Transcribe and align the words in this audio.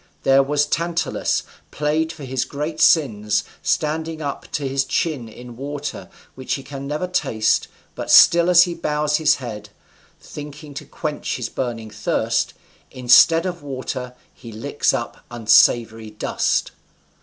There 0.23 0.41
was 0.41 0.65
Tantalus, 0.65 1.43
plagued 1.69 2.11
for 2.11 2.23
his 2.23 2.43
great 2.43 2.79
sins, 2.81 3.43
standing 3.61 4.19
up 4.19 4.51
to 4.53 4.67
his 4.67 4.83
chin 4.83 5.29
in 5.29 5.55
water, 5.55 6.09
which 6.33 6.55
he 6.55 6.63
can 6.63 6.87
never 6.87 7.05
taste, 7.05 7.67
but 7.93 8.09
still 8.09 8.49
as 8.49 8.63
he 8.63 8.73
bows 8.73 9.17
his 9.17 9.35
head, 9.35 9.69
thinking 10.19 10.73
to 10.73 10.85
quench 10.87 11.35
his 11.35 11.49
burning 11.49 11.91
thirst, 11.91 12.55
instead 12.89 13.45
of 13.45 13.61
water 13.61 14.15
he 14.33 14.51
licks 14.51 14.91
up 14.91 15.23
unsavory 15.29 16.09
dust. 16.09 16.71